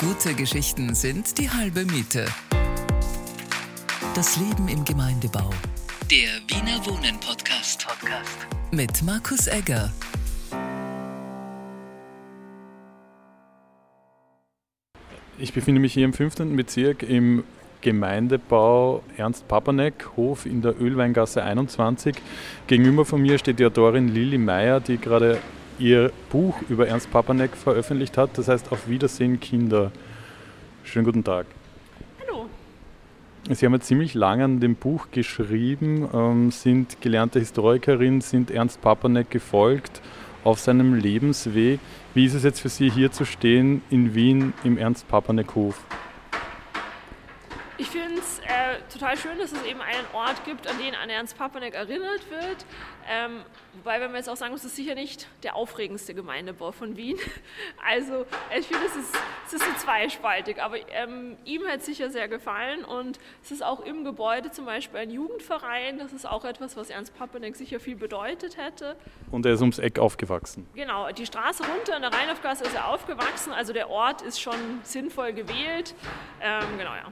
[0.00, 2.24] Gute Geschichten sind die halbe Miete.
[4.14, 5.50] Das Leben im Gemeindebau.
[6.10, 7.86] Der Wiener Wohnen Podcast.
[7.86, 8.46] Podcast.
[8.72, 9.92] Mit Markus Egger.
[15.38, 16.56] Ich befinde mich hier im 15.
[16.56, 17.44] Bezirk im
[17.82, 22.16] Gemeindebau Ernst Papanek, Hof in der Ölweingasse 21.
[22.68, 25.40] Gegenüber von mir steht die Autorin Lili Meyer, die gerade
[25.80, 28.36] ihr Buch über Ernst Papanek veröffentlicht hat.
[28.38, 29.90] Das heißt Auf Wiedersehen Kinder.
[30.84, 31.46] Schönen guten Tag.
[32.20, 32.46] Hallo.
[33.50, 38.80] Sie haben ja ziemlich lange an dem Buch geschrieben, ähm, sind gelernte Historikerin, sind Ernst
[38.80, 40.00] Papanek gefolgt
[40.44, 41.80] auf seinem Lebensweg.
[42.14, 45.84] Wie ist es jetzt für Sie hier zu stehen in Wien im Ernst Papanek Hof?
[47.78, 48.09] Ich äh,
[48.92, 52.64] total schön, dass es eben einen Ort gibt, an den an Ernst Papanek erinnert wird.
[53.08, 53.40] Ähm,
[53.74, 56.96] wobei, wenn man jetzt auch sagen muss, es ist sicher nicht der aufregendste Gemeindebau von
[56.96, 57.18] Wien.
[57.84, 62.10] Also ich finde, es ist, es ist so zweispaltig, aber ähm, ihm hat es sicher
[62.10, 65.98] sehr gefallen und es ist auch im Gebäude zum Beispiel ein Jugendverein.
[65.98, 68.96] Das ist auch etwas, was Ernst Papanek sicher viel bedeutet hätte.
[69.30, 70.68] Und er ist ums Eck aufgewachsen.
[70.74, 74.80] Genau, die Straße runter in der Rheinhofgasse ist er aufgewachsen, also der Ort ist schon
[74.82, 75.94] sinnvoll gewählt.
[76.40, 77.08] Ähm, genau, ja.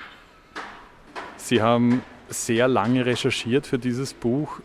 [1.39, 4.61] Sie haben sehr lange recherchiert für dieses Buch,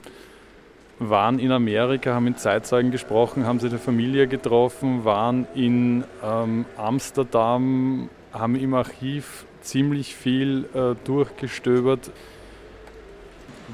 [0.99, 6.66] waren in Amerika, haben mit Zeitzeugen gesprochen, haben Sie eine Familie getroffen, waren in ähm,
[6.75, 12.11] Amsterdam, haben im Archiv ziemlich viel äh, durchgestöbert.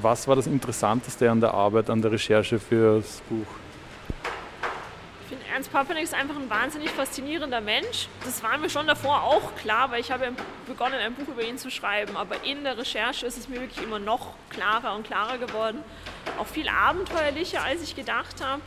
[0.00, 3.69] Was war das Interessanteste an der Arbeit, an der Recherche für das Buch?
[5.52, 8.08] Ernst Papanek ist einfach ein wahnsinnig faszinierender Mensch.
[8.24, 10.32] Das war mir schon davor auch klar, weil ich habe
[10.66, 12.16] begonnen, ein Buch über ihn zu schreiben.
[12.16, 15.82] Aber in der Recherche ist es mir wirklich immer noch klarer und klarer geworden.
[16.38, 18.62] Auch viel abenteuerlicher, als ich gedacht habe.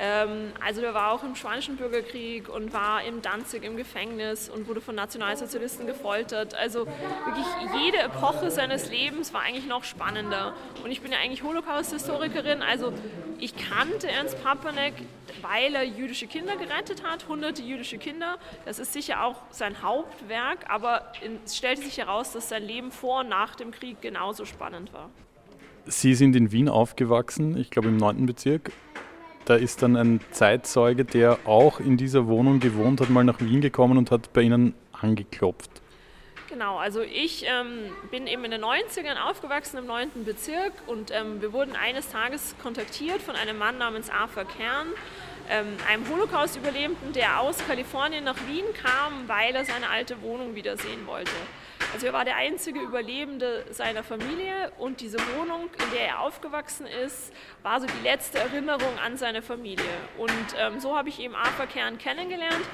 [0.00, 4.68] Ähm, also der war auch im Spanischen Bürgerkrieg und war im Danzig im Gefängnis und
[4.68, 6.54] wurde von Nationalsozialisten gefoltert.
[6.54, 7.46] Also wirklich
[7.82, 10.54] jede Epoche seines Lebens war eigentlich noch spannender.
[10.84, 12.92] Und ich bin ja eigentlich Holocaust-Historikerin, also
[13.40, 14.94] ich kannte Ernst Papanek,
[15.42, 18.38] weil er jüdische Kinder gerettet hat, hunderte jüdische Kinder.
[18.66, 21.12] Das ist sicher auch sein Hauptwerk, aber
[21.44, 25.10] es stellte sich heraus, dass sein Leben vor und nach dem Krieg genauso spannend war.
[25.86, 28.26] Sie sind in Wien aufgewachsen, ich glaube im 9.
[28.26, 28.72] Bezirk.
[29.48, 33.62] Da ist dann ein Zeitzeuge, der auch in dieser Wohnung gewohnt hat, mal nach Wien
[33.62, 35.70] gekommen und hat bei Ihnen angeklopft.
[36.50, 40.26] Genau, also ich ähm, bin eben in den 90ern aufgewachsen im 9.
[40.26, 44.88] Bezirk und ähm, wir wurden eines Tages kontaktiert von einem Mann namens Arthur Kern,
[45.48, 51.06] ähm, einem Holocaust-Überlebenden, der aus Kalifornien nach Wien kam, weil er seine alte Wohnung wiedersehen
[51.06, 51.32] wollte.
[51.94, 56.86] Also er war der einzige Überlebende seiner Familie und diese Wohnung, in der er aufgewachsen
[56.86, 57.32] ist,
[57.62, 59.84] war so die letzte Erinnerung an seine Familie.
[60.18, 62.64] Und ähm, so habe ich eben Arthur Kern kennengelernt,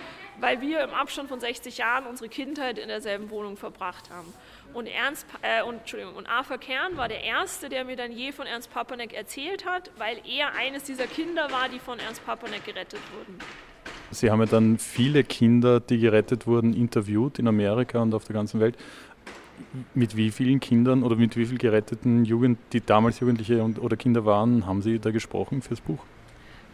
[0.41, 4.33] weil wir im Abstand von 60 Jahren unsere Kindheit in derselben Wohnung verbracht haben.
[4.73, 8.33] Und, Ernst, äh, und, Entschuldigung, und Arthur Kern war der Erste, der mir dann je
[8.33, 12.65] von Ernst Papanek erzählt hat, weil er eines dieser Kinder war, die von Ernst Papanek
[12.65, 13.39] gerettet wurden.
[14.15, 18.35] Sie haben ja dann viele Kinder, die gerettet wurden, interviewt in Amerika und auf der
[18.35, 18.77] ganzen Welt.
[19.95, 23.97] Mit wie vielen Kindern oder mit wie vielen geretteten Jugend, die damals Jugendliche und, oder
[23.97, 26.05] Kinder waren, haben Sie da gesprochen fürs Buch?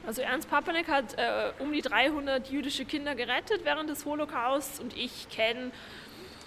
[0.06, 4.96] Also Ernst Papanek hat äh, um die 300 jüdische Kinder gerettet während des Holocausts und
[4.96, 5.72] ich kenne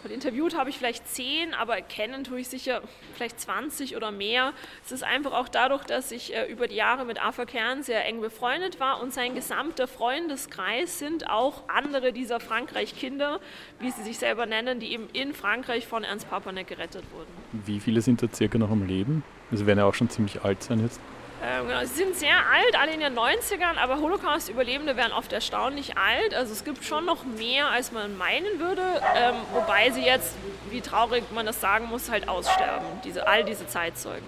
[0.04, 2.82] und interviewt habe ich vielleicht zehn, aber kennen tue ich sicher
[3.16, 4.54] vielleicht 20 oder mehr.
[4.86, 8.06] Es ist einfach auch dadurch, dass ich äh, über die Jahre mit Arthur Kern sehr
[8.06, 13.40] eng befreundet war und sein gesamter Freundeskreis sind auch andere dieser Frankreich-Kinder,
[13.80, 17.32] wie sie sich selber nennen, die eben in Frankreich von Ernst Papanek gerettet wurden.
[17.66, 19.24] Wie viele sind da circa noch am Leben?
[19.52, 21.00] Also werden ja auch schon ziemlich alt sein jetzt.
[21.46, 25.98] Ähm, genau, sie sind sehr alt, alle in den 90ern, aber Holocaust-Überlebende werden oft erstaunlich
[25.98, 26.34] alt.
[26.34, 28.82] Also es gibt schon noch mehr, als man meinen würde,
[29.16, 30.36] ähm, wobei sie jetzt,
[30.70, 34.26] wie traurig man das sagen muss, halt aussterben, diese, all diese Zeitzeugen.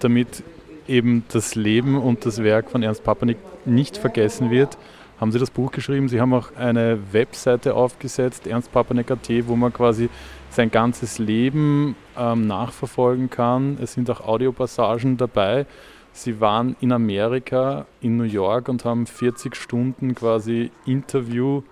[0.00, 0.42] Damit
[0.88, 4.76] eben das Leben und das Werk von Ernst Papanik nicht vergessen wird,
[5.20, 6.08] haben Sie das Buch geschrieben.
[6.08, 10.10] Sie haben auch eine Webseite aufgesetzt, ernstpapanek.at, wo man quasi
[10.50, 13.78] sein ganzes Leben ähm, nachverfolgen kann.
[13.80, 15.66] Es sind auch Audiopassagen dabei.
[16.12, 21.62] Sie waren in Amerika, in New York und haben 40 Stunden quasi Interview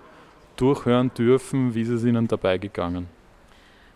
[0.57, 1.75] durchhören dürfen.
[1.75, 3.07] Wie ist es Ihnen dabei gegangen?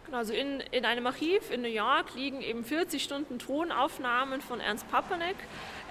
[0.06, 4.62] Genau, also in, in einem Archiv in New York liegen eben 40 Stunden Tonaufnahmen von
[4.62, 5.36] Ernst Papanek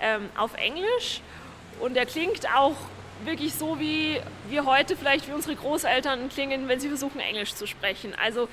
[0.00, 1.20] ähm, auf Englisch.
[1.80, 2.76] Und er klingt auch
[3.24, 4.18] wirklich so, wie
[4.48, 8.14] wir heute vielleicht wie unsere Großeltern klingen, wenn sie versuchen, Englisch zu sprechen.
[8.22, 8.48] Also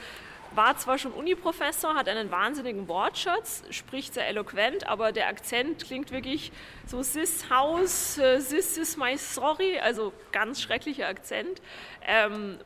[0.56, 6.12] war zwar schon Uni-Professor, hat einen wahnsinnigen Wortschatz, spricht sehr eloquent, aber der Akzent klingt
[6.12, 6.52] wirklich
[6.86, 11.62] so Sis House, äh, Sis is my sorry, also ganz schrecklicher Akzent.
[12.06, 12.60] Ähm,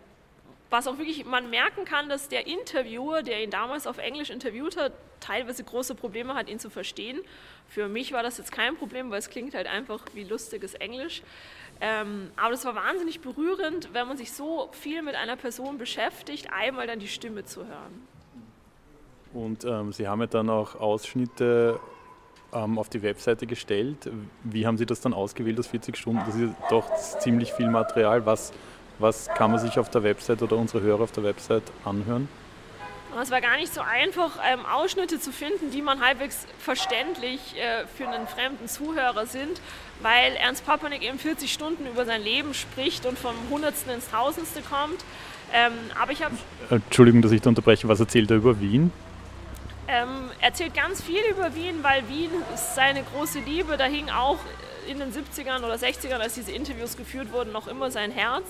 [0.69, 4.77] was auch wirklich man merken kann, dass der Interviewer, der ihn damals auf Englisch interviewt
[4.77, 7.19] hat, teilweise große Probleme hat, ihn zu verstehen.
[7.67, 11.21] Für mich war das jetzt kein Problem, weil es klingt halt einfach wie lustiges Englisch.
[11.79, 16.47] Ähm, aber das war wahnsinnig berührend, wenn man sich so viel mit einer Person beschäftigt,
[16.51, 18.07] einmal dann die Stimme zu hören.
[19.33, 21.79] Und ähm, Sie haben ja dann auch Ausschnitte
[22.53, 24.09] ähm, auf die Webseite gestellt.
[24.43, 26.21] Wie haben Sie das dann ausgewählt, das 40 Stunden?
[26.25, 28.25] Das ist doch ziemlich viel Material.
[28.25, 28.53] Was,
[28.99, 32.27] was kann man sich auf der Website oder unsere Hörer auf der Website anhören?
[33.21, 37.87] Es war gar nicht so einfach, ähm, Ausschnitte zu finden, die man halbwegs verständlich äh,
[37.87, 39.59] für einen fremden Zuhörer sind,
[40.01, 44.61] weil Ernst Papanek eben 40 Stunden über sein Leben spricht und vom Hundertsten ins Tausendste
[44.61, 45.03] kommt.
[45.53, 46.35] Ähm, aber ich habe.
[46.69, 47.87] Entschuldigung, dass ich da unterbreche.
[47.87, 48.91] Was erzählt er über Wien?
[49.87, 53.77] Ähm, erzählt ganz viel über Wien, weil Wien ist seine große Liebe.
[53.77, 54.37] Da hing auch
[54.87, 58.45] in den 70ern oder 60ern, als diese Interviews geführt wurden, noch immer sein Herz.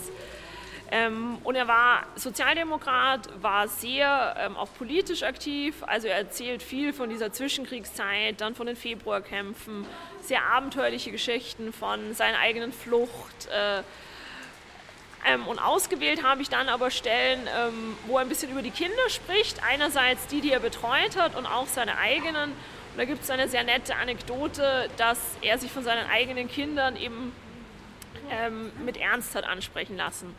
[0.89, 5.83] Ähm, und er war Sozialdemokrat, war sehr ähm, auch politisch aktiv.
[5.85, 9.85] Also er erzählt viel von dieser Zwischenkriegszeit, dann von den Februarkämpfen,
[10.21, 13.47] sehr abenteuerliche Geschichten von seiner eigenen Flucht.
[13.47, 13.83] Äh,
[15.25, 18.71] ähm, und ausgewählt habe ich dann aber Stellen, ähm, wo er ein bisschen über die
[18.71, 19.61] Kinder spricht.
[19.63, 22.51] Einerseits die, die er betreut hat und auch seine eigenen.
[22.51, 26.95] Und da gibt es eine sehr nette Anekdote, dass er sich von seinen eigenen Kindern
[26.95, 27.33] eben
[28.31, 30.35] ähm, mit Ernst hat ansprechen lassen.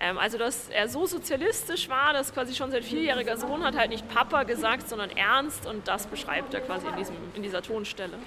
[0.00, 3.90] Ähm, also, dass er so sozialistisch war, dass quasi schon sein vierjähriger Sohn hat halt
[3.90, 8.18] nicht Papa gesagt, sondern Ernst und das beschreibt er quasi in, diesem, in dieser Tonstelle.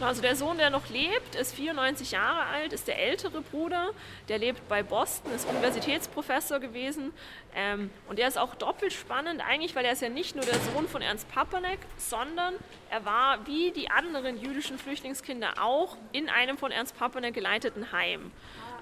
[0.00, 3.90] Also der Sohn, der noch lebt, ist 94 Jahre alt, ist der ältere Bruder,
[4.28, 7.12] der lebt bei Boston, ist Universitätsprofessor gewesen
[7.54, 10.58] ähm, und der ist auch doppelt spannend eigentlich, weil er ist ja nicht nur der
[10.60, 12.54] Sohn von Ernst Papanek, sondern
[12.90, 18.32] er war wie die anderen jüdischen Flüchtlingskinder auch in einem von Ernst Papanek geleiteten Heim.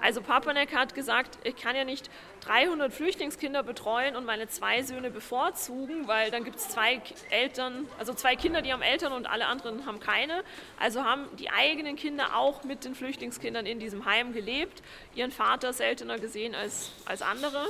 [0.01, 2.09] Also Papanek hat gesagt, ich kann ja nicht
[2.41, 8.13] 300 Flüchtlingskinder betreuen und meine zwei Söhne bevorzugen, weil dann gibt es zwei Eltern, also
[8.13, 10.43] zwei Kinder, die haben Eltern und alle anderen haben keine.
[10.79, 14.81] Also haben die eigenen Kinder auch mit den Flüchtlingskindern in diesem Heim gelebt,
[15.15, 17.69] ihren Vater seltener gesehen als, als andere.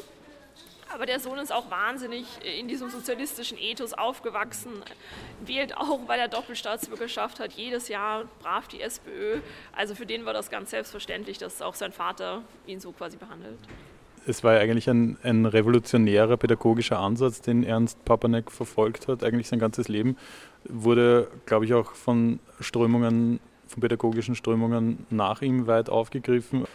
[0.93, 4.83] Aber der Sohn ist auch wahnsinnig in diesem sozialistischen Ethos aufgewachsen,
[5.41, 9.41] wählt auch, weil er Doppelstaatsbürgerschaft hat, jedes Jahr brav die SPÖ.
[9.75, 13.59] Also für den war das ganz selbstverständlich, dass auch sein Vater ihn so quasi behandelt.
[14.27, 19.47] Es war ja eigentlich ein, ein revolutionärer pädagogischer Ansatz, den Ernst Papanek verfolgt hat, eigentlich
[19.47, 20.17] sein ganzes Leben.
[20.67, 26.65] Wurde, glaube ich, auch von Strömungen, von pädagogischen Strömungen nach ihm weit aufgegriffen.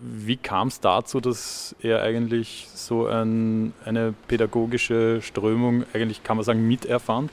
[0.00, 6.44] Wie kam es dazu, dass er eigentlich so ein, eine pädagogische Strömung, eigentlich kann man
[6.44, 7.30] sagen, miterfand?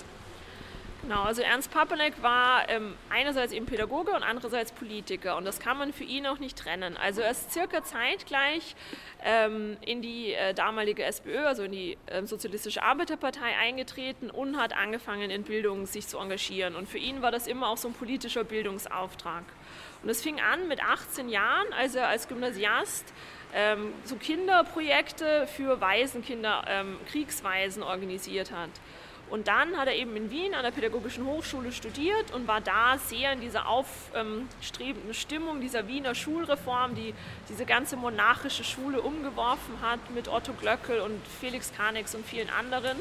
[1.01, 5.77] Genau, also Ernst Papanek war ähm, einerseits eben Pädagoge und andererseits Politiker und das kann
[5.77, 6.97] man für ihn auch nicht trennen.
[6.97, 8.75] Also er ist circa zeitgleich
[9.23, 14.75] ähm, in die äh, damalige SPÖ, also in die äh, Sozialistische Arbeiterpartei eingetreten und hat
[14.75, 17.93] angefangen in Bildung sich zu engagieren und für ihn war das immer auch so ein
[17.93, 19.45] politischer Bildungsauftrag.
[20.03, 23.05] Und es fing an mit 18 Jahren, als er als Gymnasiast
[23.53, 28.69] ähm, so Kinderprojekte für Waisenkinder, ähm, Kriegswaisen organisiert hat.
[29.29, 32.97] Und dann hat er eben in Wien an der Pädagogischen Hochschule studiert und war da
[32.97, 37.13] sehr in dieser aufstrebenden Stimmung dieser Wiener Schulreform, die
[37.47, 42.97] diese ganze monarchische Schule umgeworfen hat mit Otto Glöckel und Felix Karnix und vielen anderen.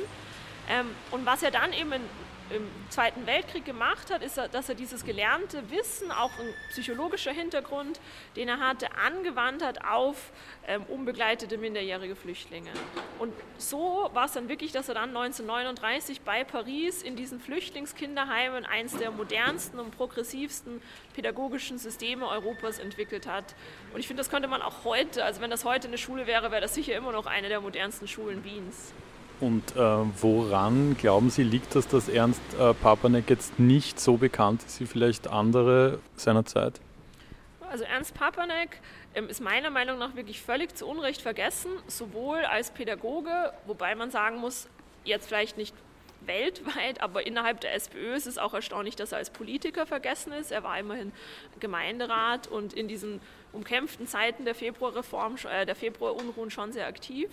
[0.69, 2.03] Ähm, und was er dann eben in
[2.51, 8.01] im Zweiten Weltkrieg gemacht hat, ist, dass er dieses gelernte Wissen, auch ein psychologischer Hintergrund,
[8.37, 10.33] den er hatte, angewandt hat auf
[10.67, 12.71] ähm, unbegleitete minderjährige Flüchtlinge.
[13.19, 18.65] Und so war es dann wirklich, dass er dann 1939 bei Paris in diesen Flüchtlingskinderheimen
[18.65, 20.81] eines der modernsten und progressivsten
[21.15, 23.55] pädagogischen Systeme Europas entwickelt hat.
[23.93, 26.51] Und ich finde, das könnte man auch heute, also wenn das heute eine Schule wäre,
[26.51, 28.93] wäre das sicher immer noch eine der modernsten Schulen Wiens.
[29.41, 34.65] Und äh, woran glauben Sie, liegt das, dass Ernst äh, Papanek jetzt nicht so bekannt
[34.65, 36.81] ist wie vielleicht andere seiner Zeit?
[37.71, 38.81] Also Ernst Papanek
[39.15, 44.11] ähm, ist meiner Meinung nach wirklich völlig zu Unrecht vergessen, sowohl als Pädagoge, wobei man
[44.11, 44.69] sagen muss,
[45.05, 45.75] jetzt vielleicht nicht
[46.23, 50.51] weltweit, aber innerhalb der SPÖ ist es auch erstaunlich, dass er als Politiker vergessen ist.
[50.51, 51.13] Er war immerhin
[51.61, 53.21] Gemeinderat und in diesen
[53.53, 57.31] umkämpften Zeiten der Februarreform, äh, der Februarunruhen schon sehr aktiv.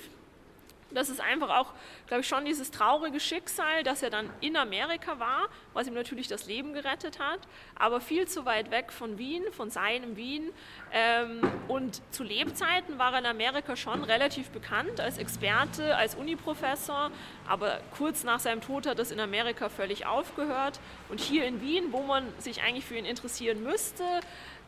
[0.95, 1.73] Das ist einfach auch,
[2.07, 6.27] glaube ich, schon dieses traurige Schicksal, dass er dann in Amerika war, was ihm natürlich
[6.27, 7.39] das Leben gerettet hat,
[7.75, 10.51] aber viel zu weit weg von Wien, von seinem Wien.
[10.91, 17.11] Ähm, und zu Lebzeiten war er in Amerika schon relativ bekannt als Experte, als Uniprofessor,
[17.47, 20.79] aber kurz nach seinem Tod hat das in Amerika völlig aufgehört.
[21.09, 24.03] Und hier in Wien, wo man sich eigentlich für ihn interessieren müsste,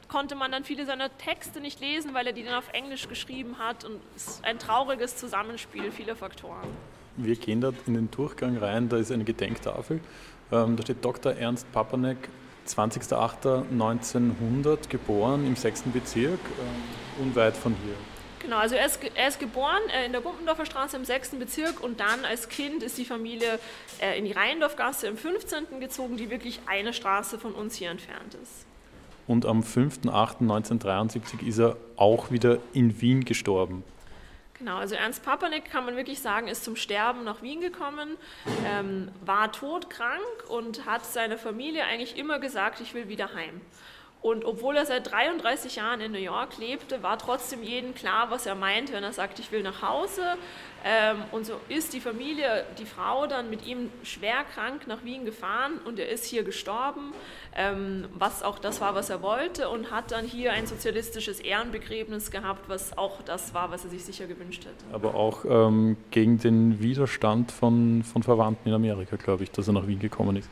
[0.07, 3.57] konnte man dann viele seiner Texte nicht lesen, weil er die dann auf Englisch geschrieben
[3.59, 3.85] hat.
[3.85, 6.67] Und es ist ein trauriges Zusammenspiel vieler Faktoren.
[7.17, 10.01] Wir gehen da in den Durchgang rein, da ist eine Gedenktafel.
[10.51, 11.33] Ähm, da steht Dr.
[11.33, 12.29] Ernst Papanek,
[12.67, 15.85] 20.08.1900, geboren im 6.
[15.93, 17.95] Bezirk, äh, unweit von hier.
[18.39, 21.31] Genau, also er ist, er ist geboren äh, in der Gumpendorfer Straße im 6.
[21.31, 23.57] Bezirk und dann als Kind ist die Familie
[23.99, 25.79] äh, in die Rheindorfgasse im 15.
[25.79, 28.66] gezogen, die wirklich eine Straße von uns hier entfernt ist.
[29.27, 33.84] Und am 5.8.1973 ist er auch wieder in Wien gestorben.
[34.57, 38.17] Genau, also Ernst Papanek kann man wirklich sagen, ist zum Sterben nach Wien gekommen,
[38.65, 43.62] ähm, war todkrank und hat seiner Familie eigentlich immer gesagt, ich will wieder heim.
[44.21, 48.45] Und obwohl er seit 33 Jahren in New York lebte, war trotzdem jedem klar, was
[48.45, 50.21] er meint, wenn er sagt, ich will nach Hause.
[50.83, 55.25] Ähm, und so ist die Familie, die Frau dann mit ihm schwer krank nach Wien
[55.25, 57.13] gefahren und er ist hier gestorben,
[57.55, 62.31] ähm, was auch das war, was er wollte und hat dann hier ein sozialistisches Ehrenbegräbnis
[62.31, 64.93] gehabt, was auch das war, was er sich sicher gewünscht hätte.
[64.93, 69.74] Aber auch ähm, gegen den Widerstand von, von Verwandten in Amerika, glaube ich, dass er
[69.74, 70.50] nach Wien gekommen ist.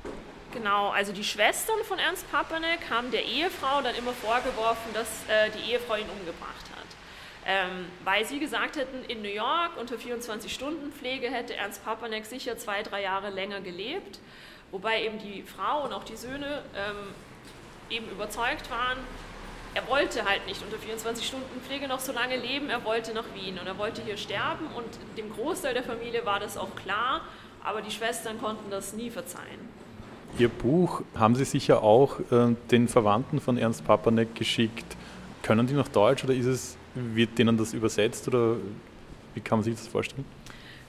[0.56, 5.52] Genau, also die Schwestern von Ernst Papanek haben der Ehefrau dann immer vorgeworfen, dass äh,
[5.52, 6.88] die Ehefrau ihn umgebracht hat.
[7.46, 12.84] Ähm, weil sie gesagt hätten, in New York unter 24-Stunden-Pflege hätte Ernst Papanek sicher zwei,
[12.84, 14.20] drei Jahre länger gelebt,
[14.72, 17.14] wobei eben die Frau und auch die Söhne ähm,
[17.90, 19.00] eben überzeugt waren,
[19.74, 23.68] er wollte halt nicht unter 24-Stunden-Pflege noch so lange leben, er wollte nach Wien und
[23.68, 27.24] er wollte hier sterben und dem Großteil der Familie war das auch klar,
[27.62, 29.75] aber die Schwestern konnten das nie verzeihen.
[30.38, 34.98] Ihr Buch haben Sie sicher auch äh, den Verwandten von Ernst Papanek geschickt.
[35.42, 38.58] Können die noch Deutsch oder ist es, wird denen das übersetzt oder
[39.34, 40.26] wie kann man sich das vorstellen?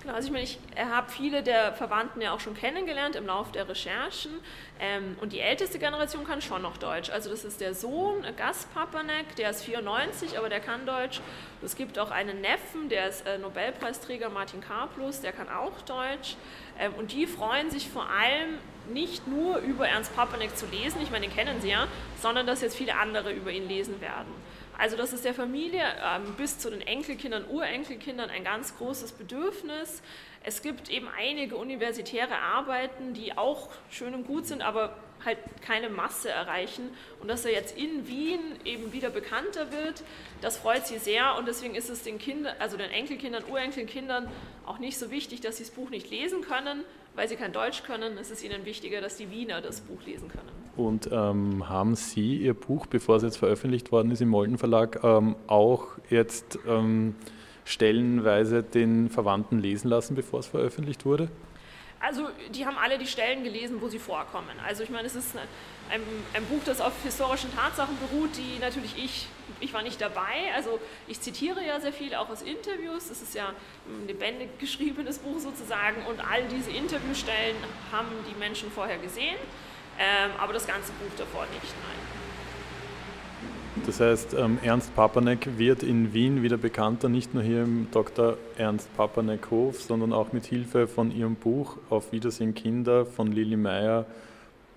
[0.06, 3.50] Genau, also ich meine, ich habe viele der Verwandten ja auch schon kennengelernt im Laufe
[3.50, 4.30] der Recherchen
[4.78, 7.10] ähm, und die älteste Generation kann schon noch Deutsch.
[7.10, 11.20] Also das ist der Sohn, äh, Gas Papanek, der ist 94, aber der kann Deutsch.
[11.60, 16.36] Es gibt auch einen Neffen, der ist äh, Nobelpreisträger Martin Karplus, der kann auch Deutsch.
[16.78, 21.10] Ähm, und die freuen sich vor allem nicht nur über Ernst Papanek zu lesen, ich
[21.10, 21.88] meine, den kennen Sie ja,
[22.22, 24.32] sondern dass jetzt viele andere über ihn lesen werden.
[24.78, 30.02] Also das ist der Familie ähm, bis zu den Enkelkindern, Urenkelkindern ein ganz großes Bedürfnis.
[30.44, 35.88] Es gibt eben einige universitäre Arbeiten, die auch schön und gut sind, aber halt keine
[35.88, 36.90] Masse erreichen.
[37.20, 40.02] Und dass er jetzt in Wien eben wieder bekannter wird,
[40.42, 41.36] das freut sie sehr.
[41.36, 44.28] Und deswegen ist es den Kindern, also den Enkelkindern, Urenkelkindern
[44.66, 47.82] auch nicht so wichtig, dass sie das Buch nicht lesen können, weil sie kein Deutsch
[47.82, 48.18] können.
[48.18, 50.55] Es ist ihnen wichtiger, dass die Wiener das Buch lesen können.
[50.76, 55.02] Und ähm, haben Sie Ihr Buch, bevor es jetzt veröffentlicht worden ist im Molden Verlag,
[55.02, 57.14] ähm, auch jetzt ähm,
[57.64, 61.28] stellenweise den Verwandten lesen lassen, bevor es veröffentlicht wurde?
[61.98, 64.50] Also die haben alle die Stellen gelesen, wo sie vorkommen.
[64.64, 65.34] Also ich meine, es ist
[65.90, 66.00] ein,
[66.34, 69.26] ein, Buch, das auf historischen Tatsachen beruht, die natürlich ich,
[69.60, 70.52] ich war nicht dabei.
[70.54, 70.78] Also
[71.08, 73.10] ich zitiere ja sehr viel auch aus Interviews.
[73.10, 73.48] Es ist ja
[73.88, 77.56] ein lebendig geschriebenes Buch sozusagen und all diese Interviewstellen
[77.90, 79.36] haben die Menschen vorher gesehen,
[79.98, 82.16] ähm, aber das ganze Buch davor nicht, nein.
[83.84, 88.38] Das heißt, ähm, Ernst Papanek wird in Wien wieder bekannter, nicht nur hier im Dr.
[88.56, 93.56] Ernst Papanek Hof, sondern auch mit Hilfe von ihrem Buch Auf Wiedersehen Kinder von Lili
[93.56, 94.06] Meyer.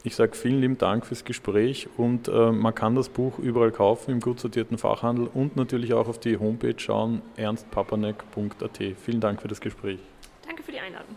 [0.04, 4.12] Ich sage vielen lieben Dank fürs Gespräch und äh, man kann das Buch überall kaufen
[4.12, 8.80] im gut sortierten Fachhandel und natürlich auch auf die Homepage schauen, ernstpapanek.at.
[9.04, 10.00] Vielen Dank für das Gespräch.
[10.46, 11.16] Danke für die Einladung.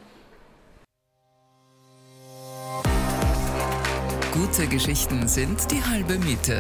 [4.33, 6.59] Gute Geschichten sind die halbe Miete.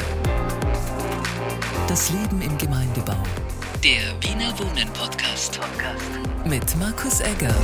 [1.88, 3.16] Das Leben im Gemeindebau.
[3.82, 5.58] Der Wiener Wohnen Podcast.
[5.58, 6.04] Podcast.
[6.44, 7.54] Mit Markus Egger.